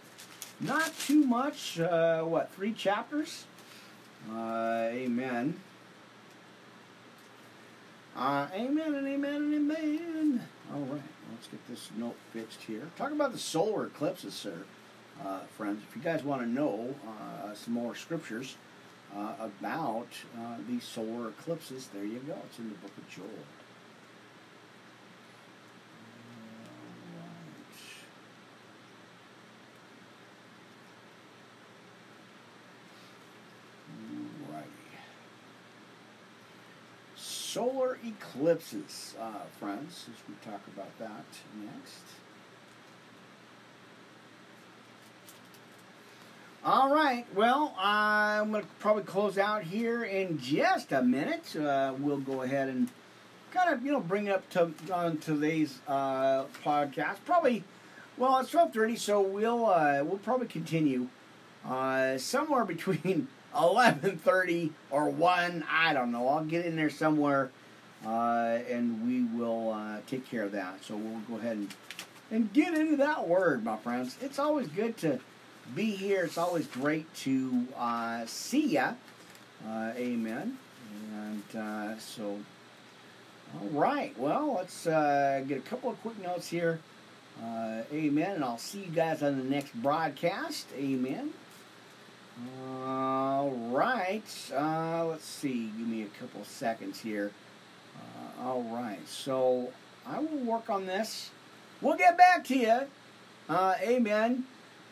[0.61, 1.79] Not too much.
[1.79, 3.45] Uh, what, three chapters?
[4.33, 5.61] Uh, amen.
[8.17, 10.47] Uh, amen and amen and amen.
[10.73, 12.83] All right, let's get this note fixed here.
[12.97, 14.59] Talk about the solar eclipses, sir,
[15.25, 15.83] uh, friends.
[15.89, 18.57] If you guys want to know uh, some more scriptures
[19.17, 22.37] uh, about uh, these solar eclipses, there you go.
[22.47, 23.27] It's in the book of Joel.
[37.53, 41.27] Solar eclipses, uh, friends, as we talk about that
[41.63, 42.01] next.
[46.65, 51.55] All right, well, I'm going to probably close out here in just a minute.
[51.55, 52.89] Uh, we'll go ahead and
[53.51, 57.17] kind of, you know, bring it up to on today's uh, podcast.
[57.27, 57.65] Probably,
[58.17, 61.09] well, it's 12:30, so we'll uh, we'll probably continue
[61.67, 66.29] uh, somewhere between 11:30 or 1, I don't know.
[66.29, 67.51] I'll get in there somewhere
[68.07, 70.85] uh, and we will uh, take care of that.
[70.85, 71.75] So we'll go ahead and
[72.31, 74.17] and get into that word, my friends.
[74.23, 75.21] It's always good to
[75.75, 76.25] be here.
[76.25, 78.95] It's always great to uh, see ya.
[79.69, 80.57] Uh, amen.
[81.15, 82.39] And uh, so,
[83.55, 84.19] all right.
[84.19, 86.81] Well, let's uh, get a couple of quick notes here.
[87.93, 88.37] amen.
[88.37, 90.69] And I'll see you guys on the next broadcast.
[90.75, 91.35] Amen.
[92.87, 94.23] All right.
[94.55, 95.71] Uh, let's see.
[95.79, 97.31] Give me a couple seconds here.
[97.97, 99.07] Uh, all right.
[99.07, 99.73] So
[100.07, 101.31] I will work on this.
[101.81, 102.81] We'll get back to you.
[103.49, 104.45] Uh, amen.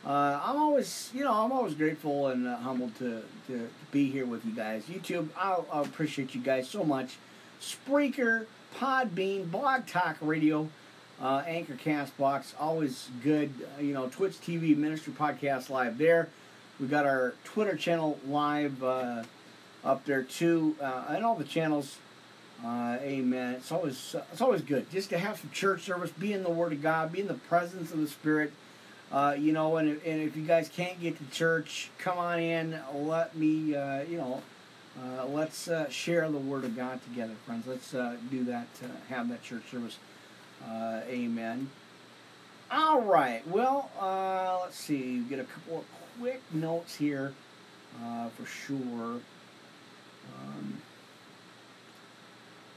[0.05, 4.11] Uh, I'm always, you know, I'm always grateful and uh, humbled to, to, to, be
[4.11, 4.85] here with you guys.
[4.85, 7.19] YouTube, I, I appreciate you guys so much.
[7.61, 8.47] Spreaker,
[8.79, 10.71] Podbean, Blog Talk Radio,
[11.21, 13.53] uh, Anchor Castbox, always good.
[13.79, 16.31] You know, Twitch TV Ministry Podcast Live there.
[16.81, 19.25] We got our Twitter channel live uh,
[19.85, 21.99] up there too, uh, and all the channels.
[22.65, 23.55] Uh, amen.
[23.55, 26.73] It's always it's always good just to have some church service, be in the Word
[26.73, 28.53] of God, be in the presence of the Spirit.
[29.13, 32.79] Uh, you know, and, and if you guys can't get to church, come on in.
[32.95, 34.41] Let me, uh, you know,
[35.03, 37.67] uh, let's share the Word of God together, friends.
[37.67, 38.69] Let's do that.
[39.09, 39.99] have that church service.
[40.67, 41.69] amen.
[42.71, 43.47] All right.
[43.49, 45.19] Well, uh, let's see.
[45.29, 47.33] Get a couple of quick notes here
[48.05, 49.21] uh, for sure.
[50.37, 50.83] Um,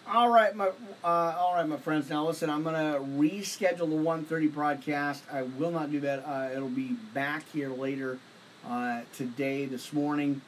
[0.08, 0.70] all right, my
[1.04, 2.10] uh, all right, my friends.
[2.10, 5.24] Now listen, I'm gonna reschedule the 1:30 broadcast.
[5.32, 6.24] I will not do that.
[6.26, 8.18] Uh, it'll be back here later
[8.66, 10.42] uh, today, this morning.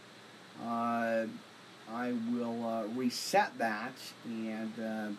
[0.65, 1.25] Uh,
[1.91, 3.93] I will uh, reset that
[4.25, 5.17] and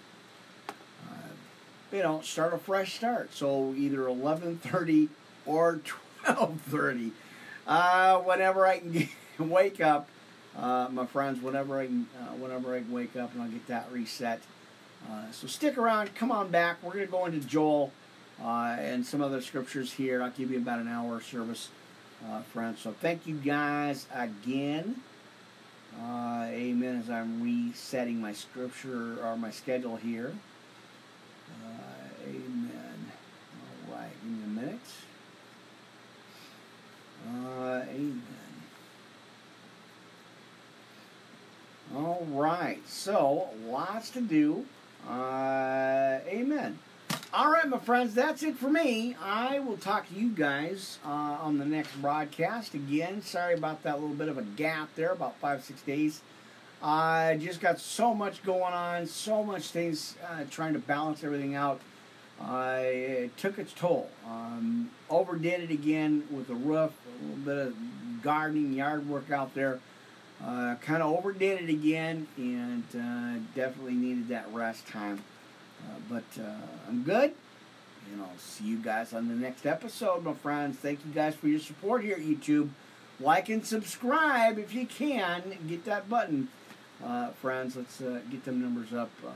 [1.93, 3.35] you know start a fresh start.
[3.35, 5.09] So either 11:30
[5.45, 5.81] or
[6.25, 7.13] 12:30,
[7.67, 9.09] whenever I can
[9.51, 10.09] wake up
[10.59, 13.67] uh, my friends, whenever I can, uh, whenever I can wake up and I'll get
[13.67, 14.41] that reset.
[15.11, 16.83] Uh, so stick around, come on back.
[16.83, 17.93] We're going to go into Joel
[18.43, 20.23] uh, and some other scriptures here.
[20.23, 21.69] I'll give you about an hour of service,
[22.27, 22.81] uh, friends.
[22.81, 24.97] So thank you guys again.
[26.01, 27.03] Uh, amen.
[27.03, 30.33] As I'm resetting my scripture or my schedule here.
[32.25, 33.13] amen.
[33.89, 34.81] All right, give me a minute.
[37.27, 38.23] Amen.
[41.95, 44.65] All right, so lots to do.
[45.09, 46.79] Uh, amen.
[47.33, 49.17] All right, my friends, that's it for me.
[49.23, 52.75] I will talk to you guys uh, on the next broadcast.
[52.75, 56.23] Again, sorry about that little bit of a gap there, about five, six days.
[56.83, 61.55] I just got so much going on, so much things uh, trying to balance everything
[61.55, 61.81] out.
[62.41, 64.11] It took its toll.
[64.27, 69.55] Um, overdid it again with the roof, a little bit of gardening, yard work out
[69.55, 69.81] there.
[70.45, 75.23] Uh, kind of overdid it again and uh, definitely needed that rest time.
[75.83, 77.33] Uh, but uh, I'm good.
[78.13, 80.77] And I'll see you guys on the next episode, my friends.
[80.77, 82.69] Thank you guys for your support here at YouTube.
[83.19, 85.57] Like and subscribe if you can.
[85.67, 86.49] Get that button,
[87.05, 87.75] uh, friends.
[87.77, 89.11] Let's get them numbers up.
[89.27, 89.33] Um,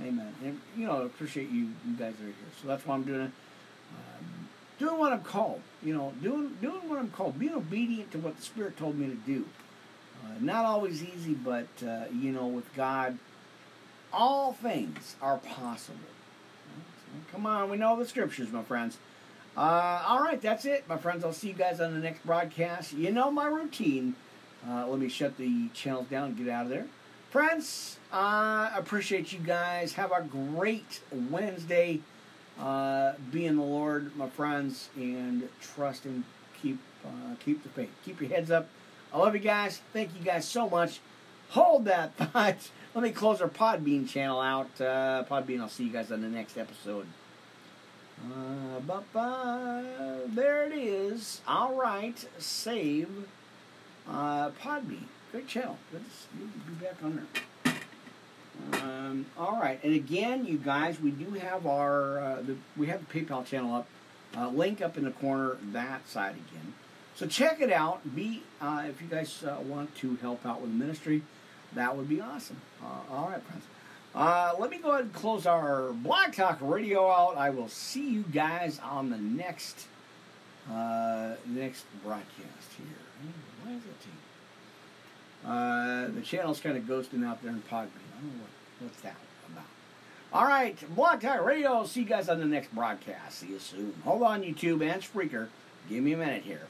[0.00, 0.34] amen.
[0.44, 2.34] And, you know, I appreciate you, you guys are here.
[2.60, 3.30] So that's why I'm doing it.
[3.92, 5.60] Um, doing what I'm called.
[5.82, 7.38] You know, doing doing what I'm called.
[7.38, 9.44] Being obedient to what the Spirit told me to do.
[10.24, 13.18] Uh, not always easy, but uh, you know, with God,
[14.12, 15.98] all things are possible.
[16.96, 18.98] So, come on, we know the scriptures, my friends.
[19.56, 21.24] Uh, all right, that's it, my friends.
[21.24, 22.92] I'll see you guys on the next broadcast.
[22.92, 24.16] You know my routine.
[24.68, 26.86] Uh, let me shut the channels down and get out of there.
[27.30, 29.94] Friends, I appreciate you guys.
[29.94, 31.00] Have a great
[31.30, 31.98] Wednesday.
[32.60, 36.22] Uh, be in the Lord, my friends, and trust and
[36.62, 37.90] keep uh, keep the faith.
[38.04, 38.68] Keep your heads up.
[39.12, 39.80] I love you guys.
[39.92, 41.00] Thank you guys so much.
[41.50, 42.70] Hold that thought.
[42.94, 44.80] Let me close our Podbean channel out.
[44.80, 47.06] Uh, Podbean, I'll see you guys on the next episode.
[48.22, 50.20] Uh, ba-ba.
[50.28, 51.40] There it is.
[51.48, 52.24] All right.
[52.38, 53.26] Save.
[54.08, 55.06] Uh, Podbean.
[55.32, 55.78] Great channel.
[55.90, 57.42] To be back on there.
[58.82, 63.06] Um, all right, and again, you guys, we do have our uh, the, we have
[63.06, 63.86] the PayPal channel up.
[64.36, 66.74] Uh, link up in the corner that side again.
[67.14, 68.16] So check it out.
[68.16, 71.22] Be uh, if you guys uh, want to help out with the ministry,
[71.74, 72.60] that would be awesome.
[72.82, 73.64] Uh, all right, friends.
[74.12, 77.36] Uh, let me go ahead and close our Blog Talk Radio out.
[77.36, 79.86] I will see you guys on the next
[81.46, 82.86] next broadcast here.
[83.62, 84.08] Why is it
[85.44, 87.72] uh, the channel's kind of ghosting out there in Podbean.
[87.72, 88.50] I don't know what,
[88.80, 89.16] what's that
[89.50, 89.64] about.
[90.32, 91.84] All right, Blog Talk Radio.
[91.84, 93.38] See you guys on the next broadcast.
[93.38, 93.94] See you soon.
[94.04, 95.48] Hold on, YouTube and Spreaker.
[95.88, 96.66] Give me a minute here.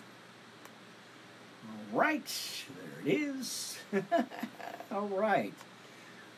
[1.67, 2.65] All right,
[3.05, 3.79] there it is.
[4.93, 5.53] All right.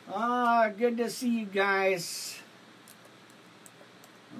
[0.09, 2.39] Ah, good to see you guys.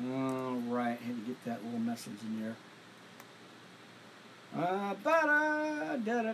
[0.05, 2.55] All right, had to get that little message in there.
[4.55, 5.25] Uh, da,
[6.06, 6.34] da, da,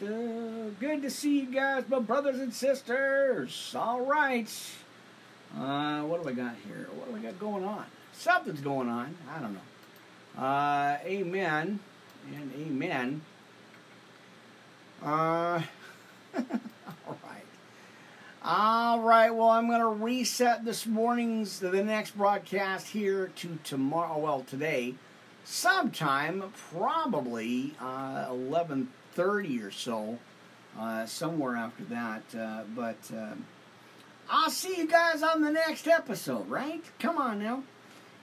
[0.00, 0.70] da.
[0.80, 3.74] Good to see you guys, my brothers and sisters.
[3.78, 4.50] All right.
[5.56, 6.88] Uh, what do I got here?
[6.94, 7.84] What do I got going on?
[8.12, 9.14] Something's going on.
[9.34, 10.42] I don't know.
[10.42, 11.78] Uh, amen
[12.34, 13.22] and amen.
[15.02, 15.60] Uh,
[16.36, 17.46] all right.
[18.42, 19.30] All right.
[19.30, 24.18] Well, I'm going to reset this morning's, the next broadcast here to tomorrow.
[24.18, 24.94] Well, today,
[25.44, 28.32] sometime, probably uh,
[29.16, 30.18] 11:30 or so,
[30.78, 32.22] uh, somewhere after that.
[32.36, 33.34] Uh, but uh,
[34.30, 36.48] I'll see you guys on the next episode.
[36.48, 36.82] Right?
[36.98, 37.62] Come on now.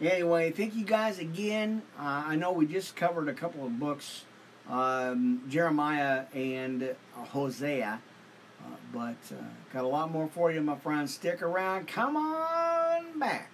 [0.01, 1.83] Anyway, thank you guys again.
[1.99, 4.23] Uh, I know we just covered a couple of books
[4.67, 7.99] um, Jeremiah and Hosea.
[8.59, 8.63] Uh,
[8.93, 9.15] but
[9.73, 11.13] got a lot more for you, my friends.
[11.13, 11.87] Stick around.
[11.87, 13.49] Come on back.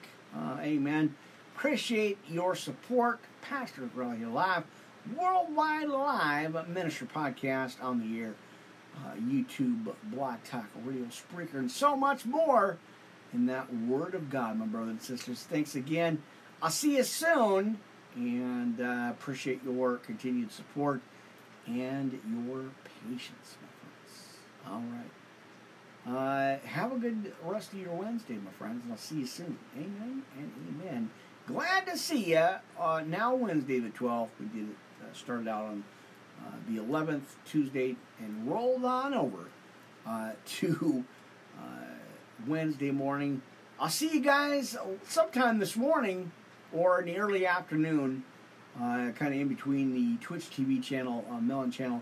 [0.59, 1.15] Amen.
[1.55, 3.19] Appreciate your support.
[3.41, 4.63] Pastor Grow Your Live,
[5.15, 8.35] Worldwide Live Minister Podcast on the air,
[8.97, 12.77] uh, YouTube, Blog Talk, Radio Spreaker, and so much more
[13.33, 15.43] in that Word of God, my brothers and sisters.
[15.43, 16.21] Thanks again.
[16.61, 17.77] I'll see you soon.
[18.15, 21.01] and uh, appreciate your continued support
[21.67, 22.11] and
[22.47, 22.65] your
[23.07, 24.37] patience, my friends.
[24.67, 25.11] All right.
[26.07, 29.57] Uh, have a good rest of your Wednesday, my friends, and I'll see you soon.
[29.75, 30.51] Amen and
[30.81, 31.09] amen.
[31.45, 32.47] Glad to see you.
[32.79, 34.29] Uh, now Wednesday the 12th.
[34.39, 35.83] We did it, uh, started out on
[36.45, 39.49] uh, the 11th, Tuesday, and rolled on over
[40.05, 41.03] uh, to
[41.59, 41.61] uh,
[42.47, 43.41] Wednesday morning.
[43.79, 44.75] I'll see you guys
[45.07, 46.31] sometime this morning
[46.73, 48.23] or in the early afternoon,
[48.77, 52.01] uh, kind of in between the Twitch TV channel, uh, Melon channel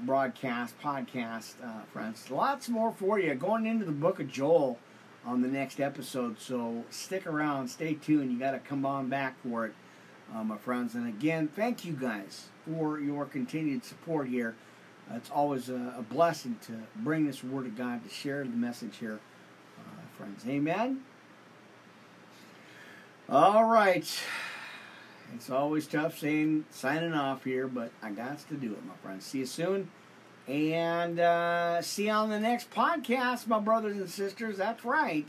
[0.00, 1.54] broadcast, podcast,
[1.90, 2.30] friends.
[2.30, 4.78] Lots more for you going into the book of Joel
[5.24, 6.38] on the next episode.
[6.40, 8.32] So stick around, stay tuned.
[8.32, 9.74] You got to come on back for it,
[10.34, 10.94] uh, my friends.
[10.94, 14.54] And again, thank you guys for your continued support here.
[15.12, 18.98] it's always a, a, blessing to bring this word of God to share the message
[18.98, 19.18] here,
[19.78, 20.44] uh, friends.
[20.46, 21.02] Amen.
[23.28, 24.08] All right.
[25.34, 29.24] It's always tough saying signing off here, but I got to do it, my friends.
[29.24, 29.90] See you soon.
[30.48, 34.56] And uh, see you on the next podcast, my brothers and sisters.
[34.56, 35.28] That's right.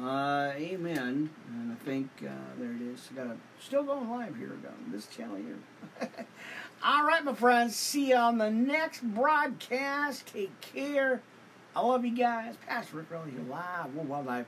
[0.00, 1.30] Uh, amen.
[1.48, 3.10] And I think uh, there it is.
[3.14, 5.58] Got to still going live here on this channel here.
[6.84, 7.76] All right, my friends.
[7.76, 10.26] See you on the next broadcast.
[10.32, 11.22] Take care.
[11.76, 12.54] I love you guys.
[12.66, 14.46] Pastor Rick Riley here live, Worldwide Live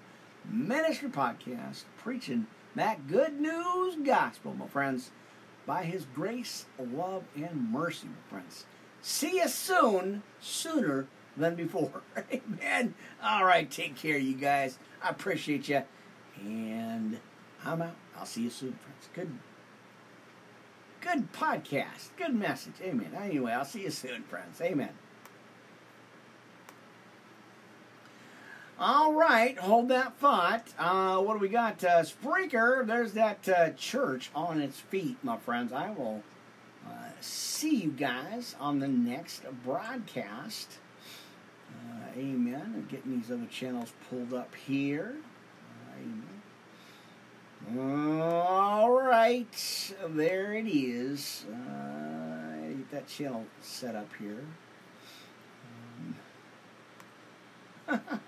[0.50, 5.10] Ministry Podcast, preaching that good news gospel, my friends,
[5.66, 8.66] by his grace, love, and mercy, my friends.
[9.00, 11.06] See you soon, sooner
[11.36, 12.02] than before.
[12.32, 12.94] Amen.
[13.22, 14.78] All right, take care, you guys.
[15.02, 15.82] I appreciate you.
[16.40, 17.18] And
[17.64, 17.96] I'm out.
[18.16, 19.08] I'll see you soon, friends.
[19.14, 19.30] Good
[21.00, 22.10] good podcast.
[22.16, 22.74] Good message.
[22.82, 23.12] Amen.
[23.20, 24.60] Anyway, I'll see you soon, friends.
[24.60, 24.90] Amen.
[28.78, 30.66] All right, hold that thought.
[30.76, 31.84] Uh, what do we got?
[31.84, 35.72] Uh, Spreaker, there's that uh, church on its feet, my friends.
[35.72, 36.24] I will
[36.84, 40.78] uh, see you guys on the next broadcast.
[42.04, 42.72] Uh, amen.
[42.76, 45.14] I'm getting these other channels pulled up here.
[45.96, 46.22] amen.
[48.20, 51.46] All right, there it is.
[51.50, 52.34] Uh,
[52.90, 54.44] that channel set up here.
[57.88, 58.00] Um,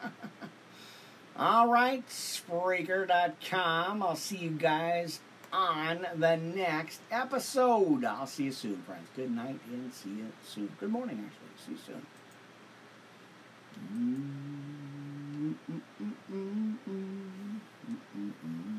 [1.38, 4.02] All right, Spreaker.com.
[4.02, 5.20] I'll see you guys
[5.52, 8.04] on the next episode.
[8.04, 9.06] I'll see you soon, friends.
[9.14, 10.70] Good night and see you soon.
[10.80, 11.66] Good morning, actually.
[11.66, 12.06] See you soon.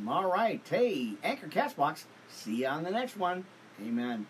[0.08, 0.62] All right.
[0.68, 2.06] Hey, Anchor Castbox.
[2.30, 3.46] See you on the next one.
[3.82, 4.26] Amen.